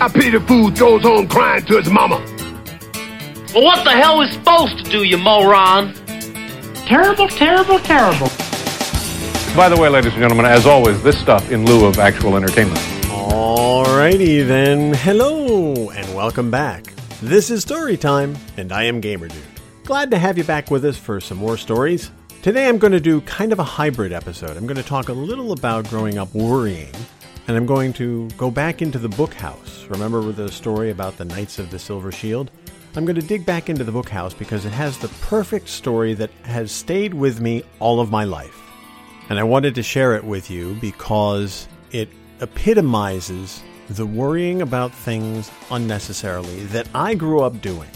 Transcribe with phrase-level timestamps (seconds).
[0.00, 2.18] I pity the fool goes home crying to his mama.
[3.52, 5.92] Well, what the hell is supposed to do, you moron?
[6.86, 8.28] Terrible, terrible, terrible.
[9.56, 12.78] By the way, ladies and gentlemen, as always, this stuff in lieu of actual entertainment.
[13.08, 16.92] Alrighty then, hello and welcome back.
[17.20, 19.42] This is Story Time, and I am Gamer Dude.
[19.82, 22.12] Glad to have you back with us for some more stories.
[22.42, 24.56] Today I'm going to do kind of a hybrid episode.
[24.56, 26.94] I'm going to talk a little about growing up worrying,
[27.48, 29.86] and I'm going to go back into the book house.
[29.88, 32.50] Remember the story about the Knights of the Silver Shield?
[32.94, 36.12] I'm going to dig back into the book house because it has the perfect story
[36.14, 38.60] that has stayed with me all of my life.
[39.30, 45.50] And I wanted to share it with you because it epitomizes the worrying about things
[45.70, 47.88] unnecessarily that I grew up doing.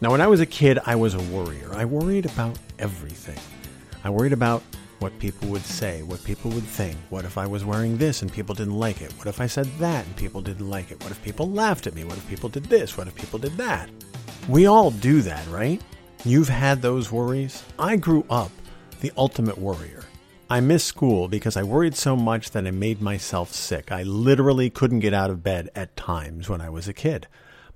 [0.00, 1.72] Now, when I was a kid, I was a worrier.
[1.72, 3.38] I worried about everything.
[4.02, 4.64] I worried about
[5.02, 6.96] what people would say, what people would think.
[7.10, 9.12] What if I was wearing this and people didn't like it?
[9.18, 11.02] What if I said that and people didn't like it?
[11.02, 12.04] What if people laughed at me?
[12.04, 12.96] What if people did this?
[12.96, 13.90] What if people did that?
[14.48, 15.82] We all do that, right?
[16.24, 17.64] You've had those worries.
[17.80, 18.52] I grew up
[19.00, 20.04] the ultimate worrier.
[20.48, 23.90] I missed school because I worried so much that I made myself sick.
[23.90, 27.26] I literally couldn't get out of bed at times when I was a kid.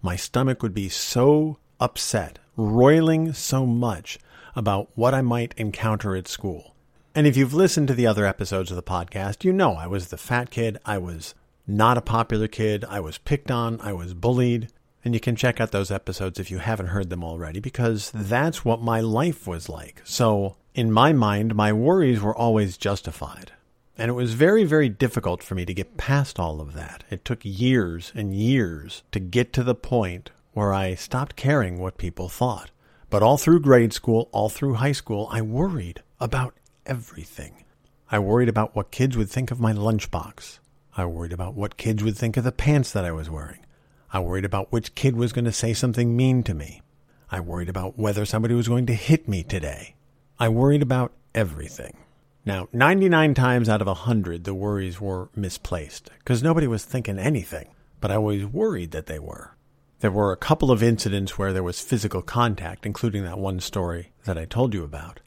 [0.01, 4.21] My stomach would be so upset, roiling so much
[4.55, 6.76] about what I might encounter at school.
[7.17, 10.09] And if you've listened to the other episodes of the podcast, you know I was
[10.09, 10.77] the fat kid.
[10.85, 11.35] I was
[11.67, 12.85] not a popular kid.
[12.85, 13.81] I was picked on.
[13.81, 14.69] I was bullied.
[15.03, 18.67] And you can check out those episodes if you haven't heard them already, because that's
[18.67, 20.03] what my life was like.
[20.05, 23.53] So, in my mind, my worries were always justified.
[23.97, 27.03] And it was very, very difficult for me to get past all of that.
[27.09, 31.97] It took years and years to get to the point where I stopped caring what
[31.97, 32.71] people thought.
[33.09, 36.53] But all through grade school, all through high school, I worried about
[36.87, 37.65] everything.
[38.11, 40.59] I worried about what kids would think of my lunchbox.
[40.97, 43.67] I worried about what kids would think of the pants that I was wearing.
[44.13, 46.83] I worried about which kid was going to say something mean to me.
[47.31, 49.97] I worried about whether somebody was going to hit me today.
[50.39, 51.97] I worried about everything.
[52.45, 57.69] Now, 99 times out of 100, the worries were misplaced because nobody was thinking anything,
[58.01, 59.57] but I always worried that they were.
[60.01, 64.13] There were a couple of incidents where there was physical contact, including that one story
[64.25, 65.21] that I told you about.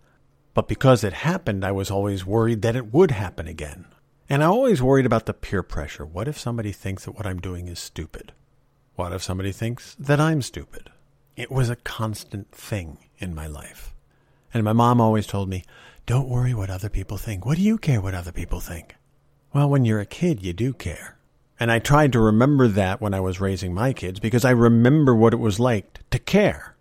[0.54, 3.86] But because it happened, I was always worried that it would happen again.
[4.30, 6.06] And I always worried about the peer pressure.
[6.06, 8.32] What if somebody thinks that what I'm doing is stupid?
[8.96, 10.92] What if somebody thinks that I'm stupid?
[11.36, 13.96] It was a constant thing in my life.
[14.54, 15.64] And my mom always told me,
[16.06, 17.46] don't worry what other people think.
[17.46, 18.96] What do you care what other people think?
[19.54, 21.18] Well, when you're a kid, you do care.
[21.59, 25.16] And I tried to remember that when I was raising my kids because I remember
[25.16, 26.76] what it was like to care.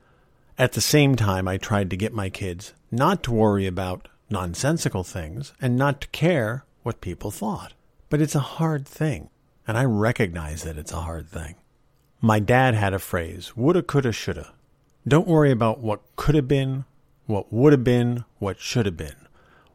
[0.59, 5.05] At the same time, I tried to get my kids not to worry about nonsensical
[5.05, 7.73] things and not to care what people thought.
[8.09, 9.31] But it's a hard thing,
[9.67, 11.57] and I recognize that it's a hard thing.
[12.21, 14.53] My dad had a phrase woulda, coulda, shoulda.
[15.07, 16.85] Don't worry about what could have been,
[17.27, 19.15] what would have been, what should have been.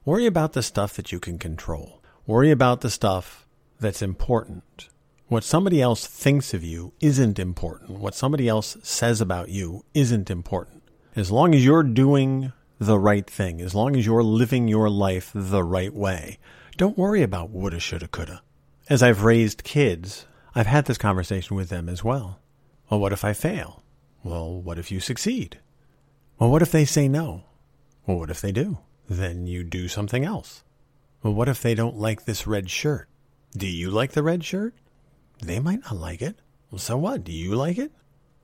[0.06, 2.02] Worry about the stuff that you can control.
[2.28, 3.48] Worry about the stuff
[3.80, 4.90] that's important.
[5.28, 8.00] What somebody else thinks of you isn't important.
[8.00, 10.84] What somebody else says about you isn't important.
[11.16, 12.52] As long as you're doing
[12.86, 16.38] the right thing, as long as you're living your life the right way,
[16.78, 18.42] don't worry about woulda, shoulda, coulda.
[18.90, 22.40] As I've raised kids, I've had this conversation with them as well.
[22.90, 23.84] Well, what if I fail?
[24.24, 25.60] Well, what if you succeed?
[26.38, 27.44] Well, what if they say no?
[28.06, 28.80] Well, what if they do?
[29.10, 30.64] Then you do something else.
[31.22, 33.08] Well, what if they don't like this red shirt?
[33.56, 34.74] Do you like the red shirt?
[35.42, 36.38] They might not like it.
[36.72, 37.24] Well, so what?
[37.24, 37.92] Do you like it?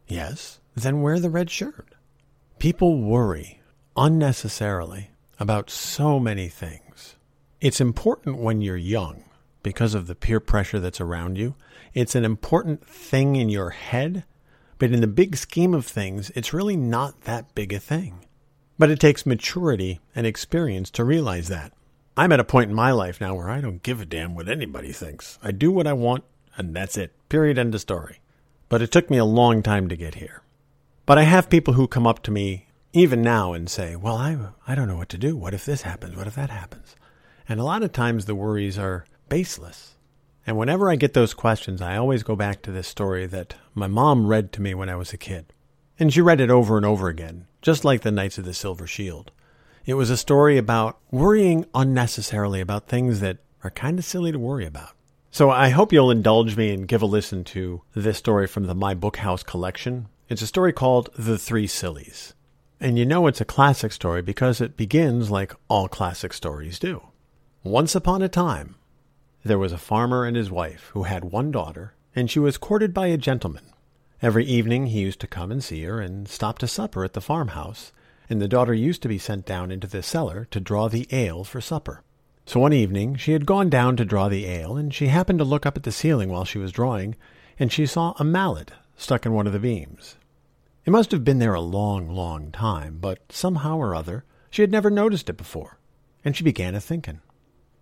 [0.08, 0.60] Yes.
[0.76, 1.96] Then wear the red shirt.
[2.58, 3.59] People worry
[4.00, 7.18] unnecessarily about so many things.
[7.60, 9.26] It's important when you're young
[9.62, 11.56] because of the peer pressure that's around you.
[11.94, 14.24] It's an important thing in your head,
[14.78, 18.26] but in the big scheme of things, it's really not that big a thing.
[18.78, 21.74] But it takes maturity and experience to realize that.
[22.16, 24.48] I'm at a point in my life now where I don't give a damn what
[24.48, 25.38] anybody thinks.
[25.44, 26.24] I do what I want,
[26.56, 27.12] and that's it.
[27.28, 27.58] Period.
[27.58, 28.20] End of story.
[28.70, 30.42] But it took me a long time to get here.
[31.06, 34.38] But I have people who come up to me even now and say, Well, I,
[34.68, 35.36] I don't know what to do.
[35.36, 36.16] What if this happens?
[36.16, 36.96] What if that happens?
[37.48, 39.96] And a lot of times the worries are baseless.
[40.46, 43.88] And whenever I get those questions, I always go back to this story that my
[43.88, 45.54] mom read to me when I was a kid.
[46.00, 48.88] And she read it over and over again, just like the Knights of the Silver
[48.88, 49.32] Shield.
[49.86, 54.40] It was a story about worrying unnecessarily about things that are kind of silly to
[54.40, 54.92] worry about.
[55.32, 58.74] So I hope you'll indulge me and give a listen to this story from the
[58.74, 60.08] My Book House collection.
[60.30, 62.34] It's a story called The Three Sillies.
[62.82, 67.04] And you know it's a classic story because it begins like all classic stories do.
[67.64, 68.76] Once upon a time,
[69.44, 72.94] there was a farmer and his wife who had one daughter and she was courted
[72.94, 73.66] by a gentleman.
[74.22, 77.22] Every evening he used to come and see her and stop to supper at the
[77.22, 77.92] farmhouse,
[78.30, 81.44] and the daughter used to be sent down into the cellar to draw the ale
[81.44, 82.04] for supper.
[82.46, 85.46] So one evening she had gone down to draw the ale, and she happened to
[85.46, 87.16] look up at the ceiling while she was drawing,
[87.58, 90.18] and she saw a mallet stuck in one of the beams.
[90.86, 94.72] It must have been there a long, long time, but somehow or other she had
[94.72, 95.78] never noticed it before,
[96.24, 97.22] and she began a thinking.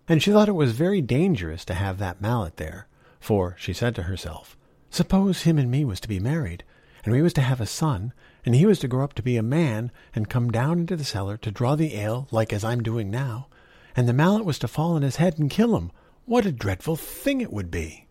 [0.08, 2.88] And she thought it was very dangerous to have that mallet there,
[3.20, 4.56] for, she said to herself,
[4.90, 6.64] suppose him and me was to be married,
[7.04, 8.12] and we was to have a son,
[8.44, 11.04] and he was to grow up to be a man and come down into the
[11.04, 13.48] cellar to draw the ale like as I'm doing now,
[13.94, 15.92] and the mallet was to fall on his head and kill him.
[16.24, 18.06] What a dreadful thing it would be!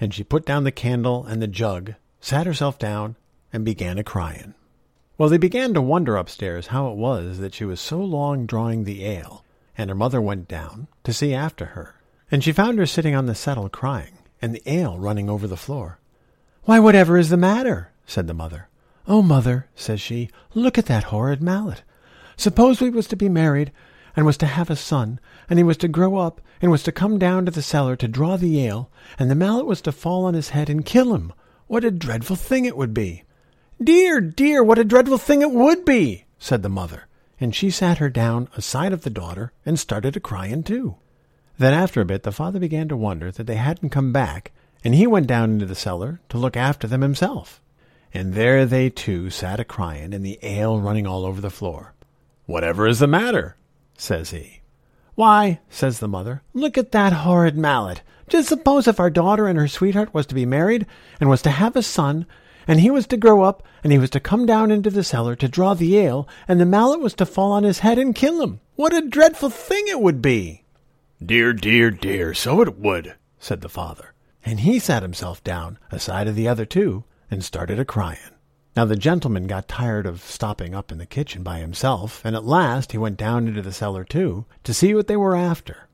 [0.00, 3.16] And she put down the candle and the jug, sat herself down,
[3.52, 4.54] and began a crying.
[5.16, 8.84] Well, they began to wonder upstairs how it was that she was so long drawing
[8.84, 9.44] the ale,
[9.76, 11.96] and her mother went down to see after her,
[12.30, 15.56] and she found her sitting on the settle crying, and the ale running over the
[15.56, 15.98] floor.
[16.64, 17.90] Why, whatever is the matter?
[18.06, 18.68] said the mother.
[19.06, 21.82] Oh, mother, says she, look at that horrid mallet.
[22.36, 23.72] Suppose we was to be married,
[24.14, 25.18] and was to have a son,
[25.48, 28.06] and he was to grow up, and was to come down to the cellar to
[28.06, 31.32] draw the ale, and the mallet was to fall on his head and kill him.
[31.66, 33.24] What a dreadful thing it would be!
[33.82, 36.24] Dear, dear, what a dreadful thing it would be!
[36.38, 37.08] said the mother
[37.40, 40.96] and she sat her down aside of the daughter and started a crying too.
[41.58, 44.52] Then after a bit the father began to wonder that they hadn't come back,
[44.84, 47.60] and he went down into the cellar to look after them himself.
[48.14, 51.94] And there they two sat a crying, and the ale running all over the floor.
[52.46, 53.56] Whatever is the matter?
[53.96, 54.60] says he.
[55.14, 58.02] Why, says the mother, look at that horrid mallet.
[58.28, 60.86] Just suppose if our daughter and her sweetheart was to be married,
[61.20, 62.24] and was to have a son,
[62.68, 65.34] and he was to grow up, and he was to come down into the cellar
[65.34, 68.42] to draw the ale, and the mallet was to fall on his head and kill
[68.42, 68.60] him.
[68.76, 70.64] What a dreadful thing it would be!
[71.24, 74.12] Dear, dear, dear, so it would, said the father.
[74.44, 78.18] And he sat himself down aside of the other two and started a crying.
[78.76, 82.44] Now the gentleman got tired of stopping up in the kitchen by himself, and at
[82.44, 85.88] last he went down into the cellar too, to see what they were after.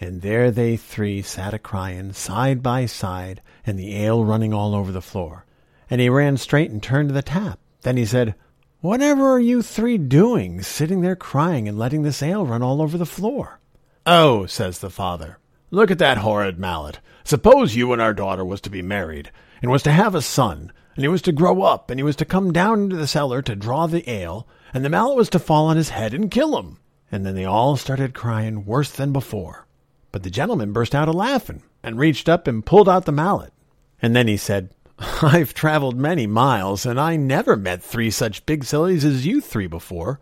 [0.00, 4.74] And there they three sat a crying, side by side, and the ale running all
[4.74, 5.44] over the floor
[5.90, 7.58] and he ran straight and turned to the tap.
[7.82, 8.34] Then he said,
[8.80, 12.96] Whatever are you three doing, sitting there crying and letting this ale run all over
[12.96, 13.58] the floor?
[14.06, 15.38] Oh, says the father,
[15.70, 17.00] look at that horrid mallet.
[17.24, 20.72] Suppose you and our daughter was to be married, and was to have a son,
[20.94, 23.42] and he was to grow up, and he was to come down into the cellar
[23.42, 26.58] to draw the ale, and the mallet was to fall on his head and kill
[26.58, 26.78] him.
[27.10, 29.66] And then they all started crying worse than before.
[30.12, 33.52] But the gentleman burst out a laughing, and reached up and pulled out the mallet.
[34.00, 34.70] And then he said,
[35.22, 39.68] I've traveled many miles, and I never met three such big sillies as you three
[39.68, 40.18] before.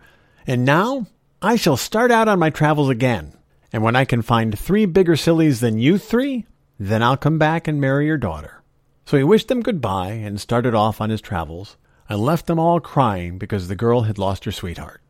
[0.46, 1.06] And now
[1.40, 3.32] I shall start out on my travels again.
[3.73, 6.46] And when I can find three bigger sillies than you three,
[6.78, 8.62] then I'll come back and marry your daughter.
[9.06, 11.76] So he wished them good-bye and started off on his travels,
[12.08, 15.00] and left them all crying because the girl had lost her sweetheart.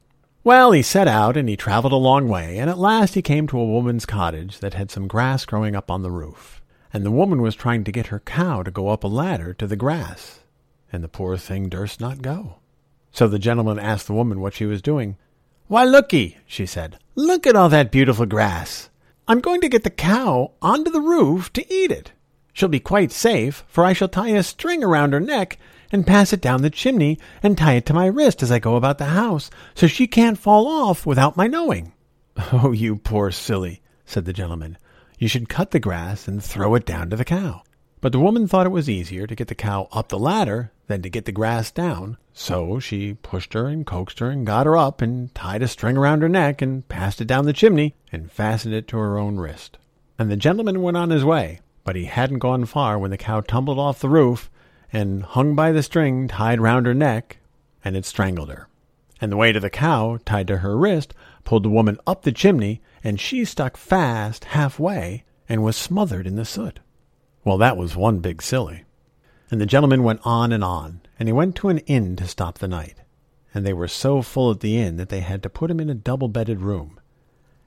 [0.44, 3.48] Well, he set out and he traveled a long way, and at last he came
[3.48, 6.62] to a woman's cottage that had some grass growing up on the roof
[6.92, 9.66] and the woman was trying to get her cow to go up a ladder to
[9.66, 10.40] the grass,
[10.92, 12.56] and the poor thing durst not go.
[13.12, 15.16] So the gentleman asked the woman what she was doing.
[15.68, 18.90] Why, look'ee, she said, look at all that beautiful grass.
[19.26, 22.12] I'm going to get the cow onto the roof to eat it.
[22.52, 25.58] She'll be quite safe, for I shall tie a string around her neck
[25.92, 28.76] and pass it down the chimney and tie it to my wrist as I go
[28.76, 31.92] about the house, so she can't fall off without my knowing.
[32.52, 34.76] Oh, you poor silly, said the gentleman.
[35.18, 37.62] You should cut the grass and throw it down to the cow.
[38.00, 41.02] But the woman thought it was easier to get the cow up the ladder than
[41.02, 44.76] to get the grass down, so she pushed her and coaxed her and got her
[44.76, 48.30] up and tied a string around her neck and passed it down the chimney and
[48.30, 49.78] fastened it to her own wrist.
[50.18, 53.40] And the gentleman went on his way, but he hadn't gone far when the cow
[53.40, 54.50] tumbled off the roof
[54.92, 57.38] and hung by the string tied round her neck,
[57.82, 58.68] and it strangled her.
[59.20, 62.32] And the weight of the cow, tied to her wrist, pulled the woman up the
[62.32, 66.80] chimney and she stuck fast halfway and was smothered in the soot.
[67.44, 68.82] Well, that was one big silly.
[69.48, 72.58] And the gentleman went on and on, and he went to an inn to stop
[72.58, 72.96] the night.
[73.54, 75.88] And they were so full at the inn that they had to put him in
[75.88, 76.98] a double bedded room.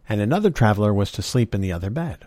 [0.09, 2.25] And another traveler was to sleep in the other bed.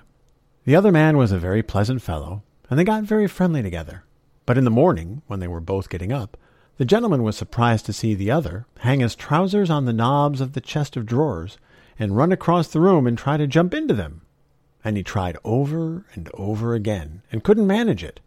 [0.64, 4.04] The other man was a very pleasant fellow, and they got very friendly together.
[4.46, 6.38] But in the morning, when they were both getting up,
[6.78, 10.54] the gentleman was surprised to see the other hang his trousers on the knobs of
[10.54, 11.58] the chest of drawers
[12.02, 14.22] and run across the room and try to jump into them.
[14.82, 18.18] And he tried over and over again and couldn't manage it.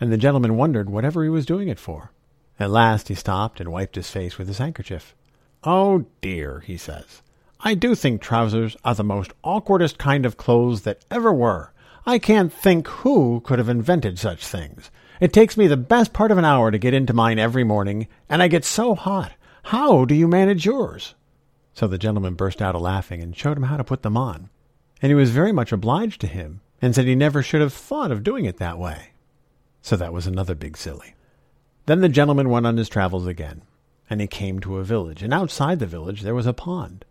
[0.00, 2.10] And the gentleman wondered whatever he was doing it for.
[2.58, 5.14] At last he stopped and wiped his face with his handkerchief.
[5.62, 7.22] Oh dear, he says.
[7.60, 11.72] I do think trousers are the most awkwardest kind of clothes that ever were.
[12.06, 14.90] I can't think who could have invented such things.
[15.20, 18.08] It takes me the best part of an hour to get into mine every morning,
[18.28, 19.30] and I get so hot.
[19.62, 21.14] How do you manage yours?
[21.76, 24.48] So the gentleman burst out a laughing and showed him how to put them on.
[25.02, 28.10] And he was very much obliged to him, and said he never should have thought
[28.10, 29.10] of doing it that way.
[29.82, 31.14] So that was another big silly.
[31.84, 33.60] Then the gentleman went on his travels again,
[34.08, 37.04] and he came to a village, and outside the village there was a pond,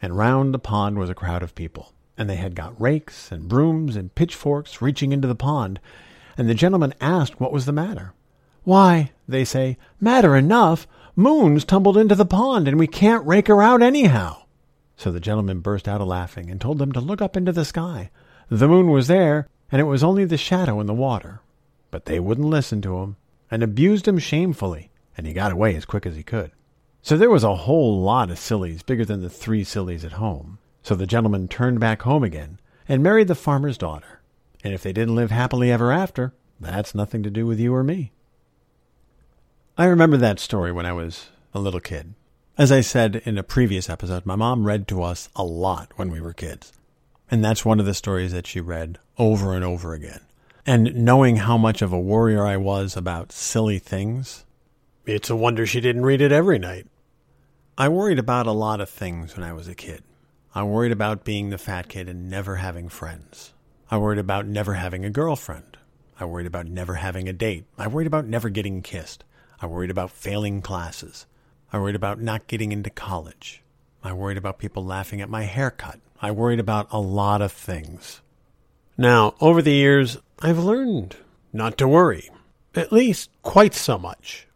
[0.00, 3.48] and round the pond was a crowd of people, and they had got rakes and
[3.48, 5.80] brooms and pitchforks reaching into the pond,
[6.38, 8.12] and the gentleman asked what was the matter.
[8.62, 10.86] Why, they say, matter enough.
[11.16, 14.42] Moon's tumbled into the pond, and we can't rake her out anyhow.
[14.96, 17.64] So the gentleman burst out a laughing, and told them to look up into the
[17.64, 18.10] sky.
[18.48, 21.40] The moon was there, and it was only the shadow in the water.
[21.90, 23.16] But they wouldn't listen to him,
[23.48, 26.50] and abused him shamefully, and he got away as quick as he could.
[27.00, 30.58] So there was a whole lot of sillies, bigger than the three sillies at home.
[30.82, 34.20] So the gentleman turned back home again, and married the farmer's daughter.
[34.64, 37.84] And if they didn't live happily ever after, that's nothing to do with you or
[37.84, 38.13] me.
[39.76, 42.14] I remember that story when I was a little kid.
[42.56, 46.12] As I said in a previous episode, my mom read to us a lot when
[46.12, 46.72] we were kids.
[47.28, 50.20] And that's one of the stories that she read over and over again.
[50.64, 54.44] And knowing how much of a worrier I was about silly things,
[55.06, 56.86] it's a wonder she didn't read it every night.
[57.76, 60.04] I worried about a lot of things when I was a kid.
[60.54, 63.52] I worried about being the fat kid and never having friends.
[63.90, 65.78] I worried about never having a girlfriend.
[66.20, 67.64] I worried about never having a date.
[67.76, 69.24] I worried about never getting kissed.
[69.60, 71.26] I worried about failing classes.
[71.72, 73.62] I worried about not getting into college.
[74.02, 75.98] I worried about people laughing at my haircut.
[76.20, 78.20] I worried about a lot of things.
[78.96, 81.16] Now, over the years, I've learned
[81.52, 82.30] not to worry,
[82.74, 84.46] at least quite so much.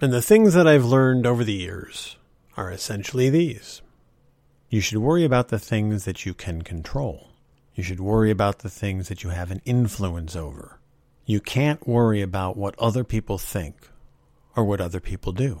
[0.00, 2.16] And the things that I've learned over the years
[2.56, 3.82] are essentially these.
[4.68, 7.28] You should worry about the things that you can control.
[7.74, 10.78] You should worry about the things that you have an influence over.
[11.24, 13.88] You can't worry about what other people think
[14.58, 15.60] or what other people do.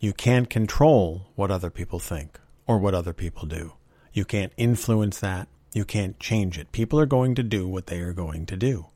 [0.00, 3.74] You can't control what other people think or what other people do.
[4.14, 5.48] You can't influence that.
[5.74, 6.72] You can't change it.
[6.72, 8.86] People are going to do what they are going to do.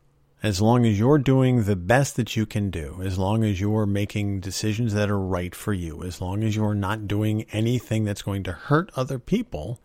[0.43, 3.85] As long as you're doing the best that you can do, as long as you're
[3.85, 8.23] making decisions that are right for you, as long as you're not doing anything that's
[8.23, 9.81] going to hurt other people,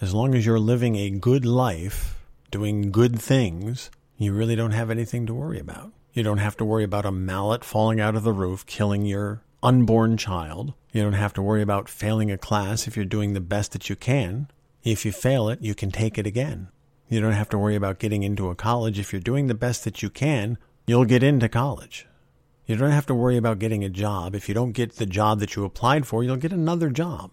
[0.00, 4.90] as long as you're living a good life, doing good things, you really don't have
[4.90, 5.92] anything to worry about.
[6.14, 9.42] You don't have to worry about a mallet falling out of the roof, killing your
[9.64, 10.72] unborn child.
[10.92, 13.90] You don't have to worry about failing a class if you're doing the best that
[13.90, 14.48] you can.
[14.84, 16.68] If you fail it, you can take it again.
[17.08, 19.00] You don't have to worry about getting into a college.
[19.00, 20.56] If you're doing the best that you can,
[20.86, 22.06] you'll get into college.
[22.64, 24.36] You don't have to worry about getting a job.
[24.36, 27.32] If you don't get the job that you applied for, you'll get another job.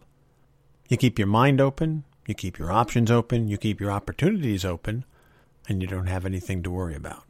[0.90, 5.06] You keep your mind open, you keep your options open, you keep your opportunities open,
[5.70, 7.26] and you don't have anything to worry about.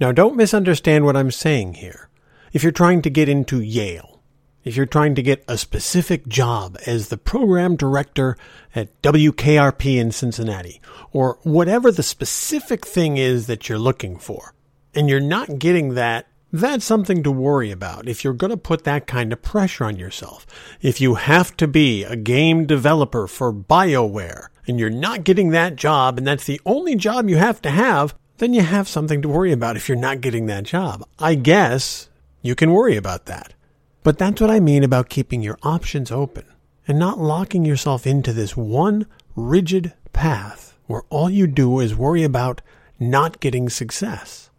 [0.00, 2.08] Now, don't misunderstand what I'm saying here.
[2.52, 4.20] If you're trying to get into Yale,
[4.64, 8.36] if you're trying to get a specific job as the program director
[8.74, 10.80] at WKRP in Cincinnati,
[11.12, 14.54] or whatever the specific thing is that you're looking for,
[14.94, 18.84] and you're not getting that, that's something to worry about if you're going to put
[18.84, 20.46] that kind of pressure on yourself.
[20.80, 25.76] If you have to be a game developer for BioWare, and you're not getting that
[25.76, 29.28] job, and that's the only job you have to have, then you have something to
[29.28, 31.08] worry about if you're not getting that job.
[31.16, 32.08] I guess
[32.40, 33.54] you can worry about that.
[34.02, 36.44] But that's what I mean about keeping your options open
[36.88, 39.06] and not locking yourself into this one
[39.36, 42.62] rigid path where all you do is worry about
[42.98, 44.50] not getting success.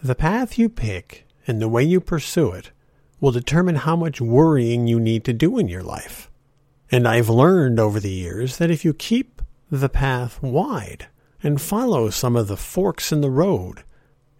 [0.00, 2.70] The path you pick and the way you pursue it
[3.20, 6.30] will determine how much worrying you need to do in your life.
[6.92, 11.08] And I've learned over the years that if you keep the path wide,
[11.42, 13.84] and follow some of the forks in the road,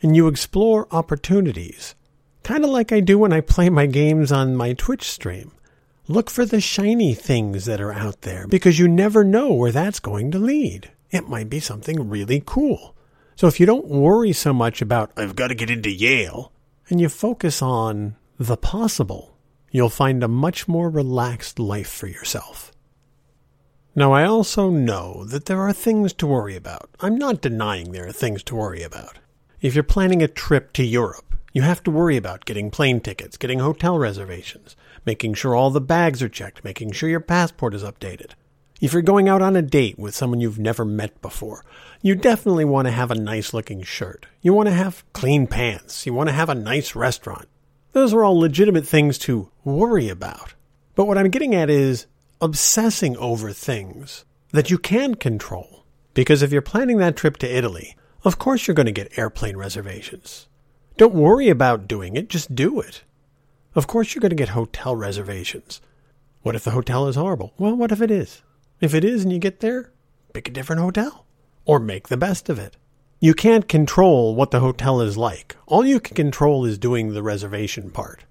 [0.00, 1.94] and you explore opportunities,
[2.42, 5.52] kind of like I do when I play my games on my Twitch stream.
[6.09, 10.00] Look for the shiny things that are out there because you never know where that's
[10.00, 10.90] going to lead.
[11.11, 12.97] It might be something really cool.
[13.37, 16.52] So if you don't worry so much about, I've got to get into Yale,
[16.88, 19.37] and you focus on the possible,
[19.71, 22.72] you'll find a much more relaxed life for yourself.
[23.94, 26.88] Now, I also know that there are things to worry about.
[27.00, 29.18] I'm not denying there are things to worry about.
[29.61, 33.37] If you're planning a trip to Europe, you have to worry about getting plane tickets,
[33.37, 37.82] getting hotel reservations, making sure all the bags are checked, making sure your passport is
[37.82, 38.30] updated.
[38.80, 41.62] If you're going out on a date with someone you've never met before,
[42.00, 44.25] you definitely want to have a nice looking shirt.
[44.40, 46.06] You want to have clean pants.
[46.06, 47.46] You want to have a nice restaurant.
[47.92, 50.54] Those are all legitimate things to worry about.
[50.94, 52.06] But what I'm getting at is
[52.42, 55.84] obsessing over things that you can control.
[56.12, 59.56] Because if you're planning that trip to Italy, Of course you're going to get airplane
[59.56, 60.46] reservations.
[60.96, 63.02] Don't worry about doing it, just do it.
[63.75, 65.80] Of course you're going to get hotel reservations.
[66.42, 67.52] What if the hotel is horrible?
[67.58, 68.42] Well, what if it is?
[68.80, 69.90] If it is and you get there,
[70.32, 71.26] pick a different hotel
[71.64, 72.76] or make the best of it.
[73.18, 75.56] You can't control what the hotel is like.
[75.66, 78.25] All you can control is doing the reservation part.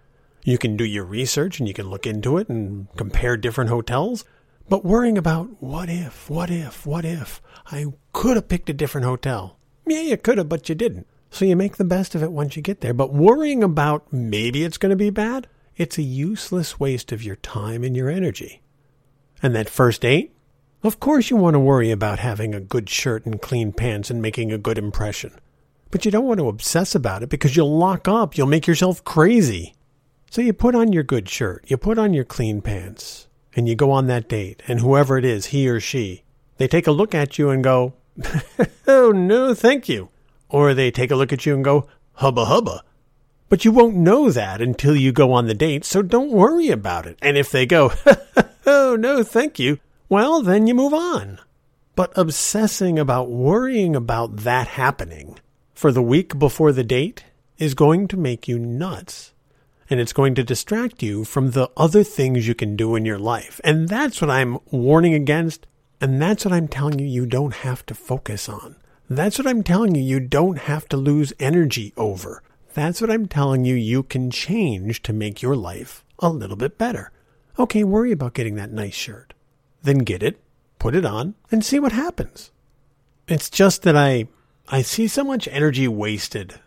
[0.44, 4.26] You can do your research and you can look into it and compare different hotels,
[4.70, 9.06] but worrying about what if, what if, what if, I could have picked a different
[9.06, 9.58] hotel.
[9.86, 11.08] Yeah, you could have, but you didn't.
[11.30, 12.94] So you make the best of it once you get there.
[12.94, 17.38] But worrying about maybe it's going to be bad, it's a useless waste of your
[17.38, 18.62] time and your energy.
[19.42, 20.34] And that first date?
[20.84, 24.22] Of course you want to worry about having a good shirt and clean pants and
[24.22, 25.34] making a good impression.
[25.92, 29.04] But you don't want to obsess about it because you'll lock up, you'll make yourself
[29.04, 29.76] crazy.
[30.32, 33.76] So you put on your good shirt, you put on your clean pants, and you
[33.76, 36.24] go on that date, and whoever it is, he or she,
[36.56, 37.96] they take a look at you and go,
[38.88, 40.08] Oh no, thank you.
[40.48, 42.82] Or they take a look at you and go, Hubba hubba.
[43.50, 47.06] But you won't know that until you go on the date, so don't worry about
[47.06, 47.20] it.
[47.22, 47.92] And if they go,
[48.66, 51.40] Oh no, thank you, well, then you move on.
[51.94, 55.40] But obsessing about worrying about that happening
[55.74, 57.26] for the week before the date
[57.58, 59.34] is going to make you nuts.
[59.92, 63.20] And it's going to distract you from the other things you can do in your
[63.20, 63.60] life.
[63.64, 65.68] And that's what I'm warning against.
[66.00, 68.78] And that's what I'm telling you you don't have to focus on.
[69.10, 72.42] That's what I'm telling you you don't have to lose energy over.
[72.74, 76.78] That's what I'm telling you you can change to make your life a little bit
[76.78, 77.12] better.
[77.60, 79.34] Okay, worry about getting that nice shirt.
[79.84, 80.40] Then get it,
[80.80, 82.52] put it on, and see what happens.
[83.28, 84.30] It's just that I
[84.70, 86.62] I see so much energy wasted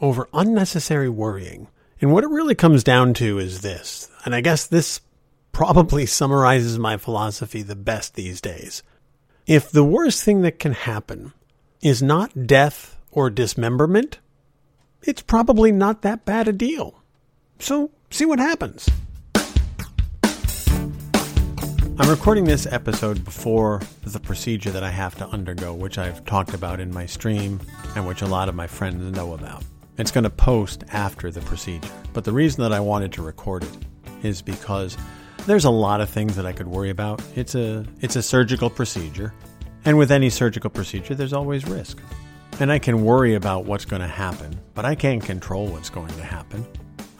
[0.00, 1.66] over unnecessary worrying.
[2.00, 5.00] And what it really comes down to is this, and I guess this
[5.50, 8.82] probably summarizes my philosophy the best these days.
[9.46, 11.32] If the worst thing that can happen
[11.80, 14.18] is not death or dismemberment,
[15.02, 17.02] it's probably not that bad a deal.
[17.58, 18.88] So, see what happens.
[22.00, 26.54] I'm recording this episode before the procedure that I have to undergo, which I've talked
[26.54, 27.60] about in my stream
[27.96, 29.64] and which a lot of my friends know about.
[29.98, 31.90] It's going to post after the procedure.
[32.12, 33.76] But the reason that I wanted to record it
[34.22, 34.96] is because
[35.46, 37.20] there's a lot of things that I could worry about.
[37.34, 39.34] It's a it's a surgical procedure,
[39.84, 41.98] and with any surgical procedure there's always risk.
[42.60, 46.08] And I can worry about what's going to happen, but I can't control what's going
[46.14, 46.66] to happen.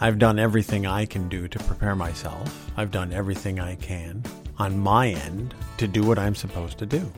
[0.01, 2.71] I've done everything I can do to prepare myself.
[2.77, 4.23] I've done everything I can
[4.59, 7.11] on my end to do what I'm supposed to do.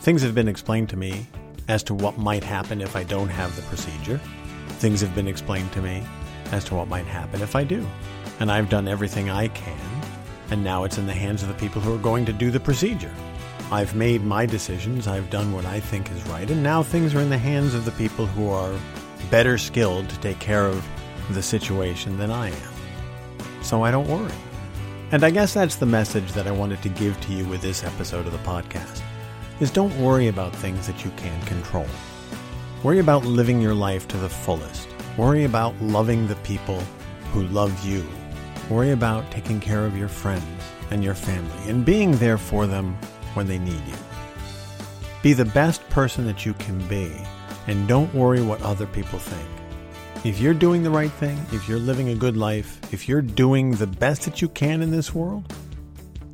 [0.00, 1.26] Things have been explained to me
[1.68, 4.20] as to what might happen if I don't have the procedure.
[4.78, 6.04] Things have been explained to me
[6.52, 7.86] as to what might happen if I do.
[8.40, 9.78] And I've done everything I can,
[10.50, 12.60] and now it's in the hands of the people who are going to do the
[12.60, 13.12] procedure.
[13.72, 17.20] I've made my decisions, I've done what I think is right, and now things are
[17.20, 18.78] in the hands of the people who are
[19.30, 20.86] better skilled to take care of
[21.30, 22.72] the situation than I am.
[23.62, 24.32] So I don't worry.
[25.10, 27.82] And I guess that's the message that I wanted to give to you with this
[27.82, 29.02] episode of the podcast.
[29.58, 31.86] Is don't worry about things that you can't control.
[32.84, 34.86] Worry about living your life to the fullest.
[35.16, 36.80] Worry about loving the people
[37.32, 38.06] who love you.
[38.70, 40.44] Worry about taking care of your friends
[40.92, 42.96] and your family and being there for them
[43.34, 43.96] when they need you.
[45.24, 47.10] Be the best person that you can be
[47.66, 49.48] and don't worry what other people think.
[50.24, 53.72] If you're doing the right thing, if you're living a good life, if you're doing
[53.72, 55.52] the best that you can in this world,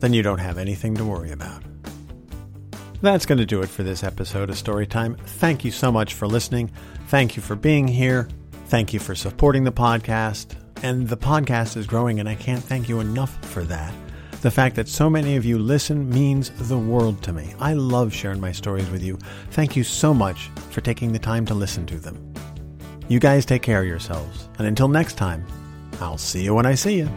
[0.01, 1.63] then you don't have anything to worry about.
[3.05, 5.19] That's going to do it for this episode of Storytime.
[5.19, 6.71] Thank you so much for listening.
[7.09, 8.29] Thank you for being here.
[8.69, 10.57] Thank you for supporting the podcast.
[10.83, 13.93] And the podcast is growing, and I can't thank you enough for that.
[14.41, 17.53] The fact that so many of you listen means the world to me.
[17.61, 19.19] I love sharing my stories with you.
[19.51, 22.33] Thank you so much for taking the time to listen to them.
[23.09, 24.49] You guys take care of yourselves.
[24.57, 25.45] And until next time,
[26.01, 27.11] I'll see you when I see you.